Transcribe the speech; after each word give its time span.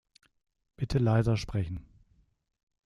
Bitte 0.77 0.97
leiser 0.97 1.37
sprechen. 1.37 1.85